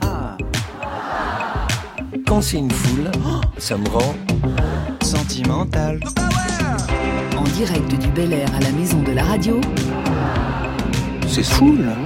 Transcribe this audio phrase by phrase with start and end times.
[0.00, 0.36] Ah.
[2.26, 3.10] Quand c'est une foule,
[3.58, 4.14] ça me rend
[5.02, 6.00] sentimental.
[7.36, 9.60] En direct du Bel Air à la maison de la radio,
[11.26, 12.05] C'est fou, là.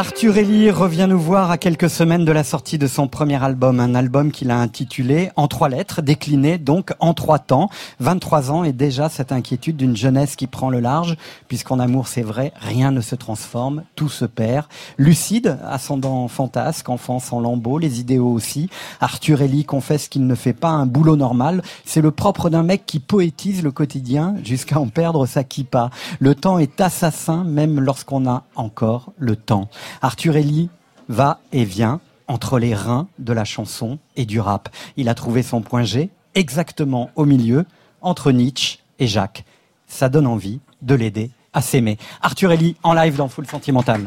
[0.00, 3.80] Arthur Ellie revient nous voir à quelques semaines de la sortie de son premier album,
[3.80, 7.68] un album qu'il a intitulé En trois lettres, décliné donc en trois temps.
[7.98, 11.18] 23 ans et déjà cette inquiétude d'une jeunesse qui prend le large,
[11.48, 14.64] puisqu'en amour c'est vrai, rien ne se transforme, tout se perd.
[14.96, 18.70] Lucide, ascendant fantasque, enfance en lambeaux, les idéaux aussi.
[19.02, 22.86] Arthur Ellie confesse qu'il ne fait pas un boulot normal, c'est le propre d'un mec
[22.86, 25.90] qui poétise le quotidien jusqu'à en perdre sa kippa.
[26.20, 29.68] Le temps est assassin même lorsqu'on a encore le temps.
[30.02, 30.70] Arthur Ellie
[31.08, 34.68] va et vient entre les reins de la chanson et du rap.
[34.96, 37.66] Il a trouvé son point G exactement au milieu,
[38.00, 39.44] entre Nietzsche et Jacques.
[39.86, 41.98] Ça donne envie de l'aider à s'aimer.
[42.22, 44.06] Arthur Ellie en live dans Full Sentimental.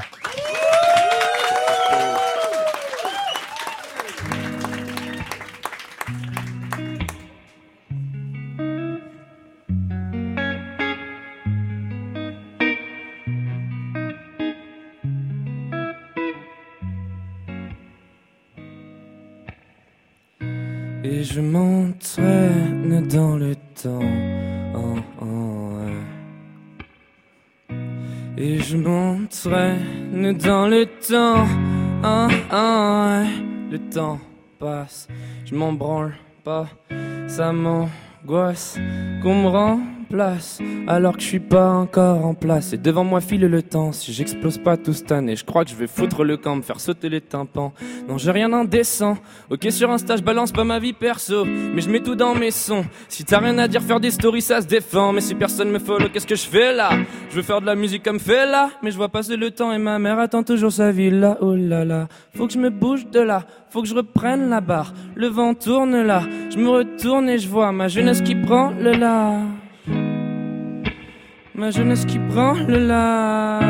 [21.05, 23.99] Et je m'entraîne dans le temps.
[24.73, 25.97] Oh, oh, ouais.
[28.37, 31.45] Et je m'entraîne dans le temps.
[32.05, 33.27] Oh, oh, ouais.
[33.69, 34.17] Le temps
[34.59, 35.09] passe,
[35.43, 36.13] je m'en branle
[36.45, 36.69] pas.
[37.27, 38.79] Ça m'angoisse
[39.21, 39.49] qu'on me
[40.87, 42.73] alors que je suis pas encore en place.
[42.73, 43.91] Et devant moi file le temps.
[43.91, 46.61] Si j'explose pas tout cette année, je crois que je vais foutre le camp, me
[46.61, 47.73] faire sauter les tympans.
[48.07, 49.17] Non, j'ai rien d'indécent.
[49.49, 52.51] Ok, sur Insta, je balance pas ma vie perso, mais je mets tout dans mes
[52.51, 52.85] sons.
[53.07, 55.13] Si t'as rien à dire, faire des stories, ça se défend.
[55.13, 56.91] Mais si personne me follow, qu'est-ce que je fais là?
[57.29, 59.71] Je veux faire de la musique comme fait là, mais je vois passer le temps
[59.71, 61.37] et ma mère attend toujours sa vie là.
[61.41, 63.45] Oh là là, faut que je me bouge de là.
[63.69, 67.49] Faut que je reprenne la barre, le vent tourne là, je me retourne et je
[67.49, 69.52] vois ma jeunesse qui prend le large.
[71.55, 73.63] Ma jeunesse qui prend le large.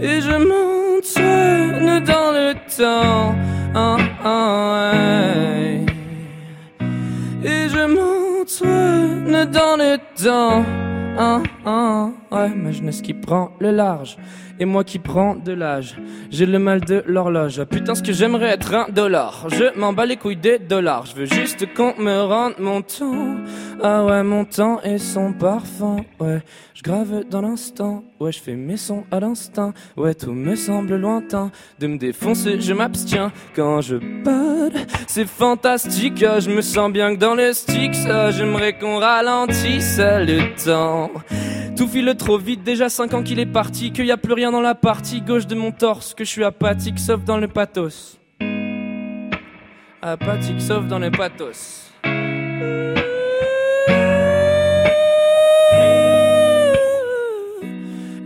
[0.00, 3.36] Et je m'entraîne dans le temps.
[3.72, 3.96] Ah,
[4.92, 5.86] ouais.
[7.44, 10.64] Et je m'entraîne dans le temps.
[11.16, 14.16] Ah, ah, ouais, ma jeunesse qui prend le large.
[14.60, 15.96] Et moi qui prends de l'âge.
[16.30, 17.58] J'ai le mal de l'horloge.
[17.58, 19.46] Ah, Putain, ce que j'aimerais être un dollar.
[19.48, 21.06] Je m'en bats les couilles des dollars.
[21.06, 23.34] Je veux juste qu'on me rende mon temps.
[23.82, 25.96] Ah ouais, mon temps et son parfum.
[26.20, 26.40] Ouais,
[26.74, 28.04] je grave dans l'instant.
[28.20, 29.72] Ouais, je fais mes sons à l'instinct.
[29.96, 31.50] Ouais, tout me semble lointain.
[31.80, 33.32] De me défoncer, je m'abstiens.
[33.56, 36.22] Quand je bade, c'est fantastique.
[36.22, 37.92] Ah, Je me sens bien que dans le stick.
[37.96, 41.10] Ça, j'aimerais qu'on ralentisse le temps.
[41.76, 44.52] Tout file trop vite, déjà 5 ans qu'il est parti, qu'il y a plus rien
[44.52, 48.20] dans la partie gauche de mon torse, que je suis apathique sauf dans le pathos.
[50.00, 51.90] Apathique sauf dans le pathos.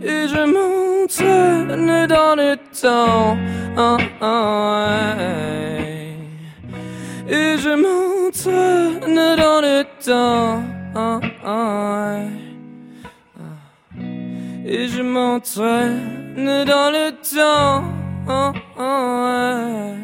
[0.03, 3.37] Et je m'entraîne dans le temps.
[3.75, 5.15] Ah, ah.
[7.27, 10.68] Et je m'entraîne dans le temps.
[14.71, 17.83] Et je m'entraîne dans le temps.
[18.77, 19.95] Ouais.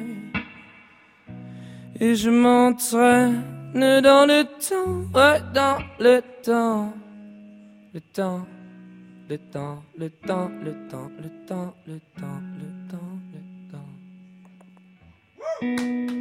[2.00, 3.44] Et je m'entraîne
[3.76, 5.04] dans le temps.
[5.14, 6.92] Ouais, dans le temps.
[7.94, 8.48] Le temps.
[9.30, 13.40] Le temps, le temps, le temps, le temps, le temps, le temps, le
[16.08, 16.15] temps.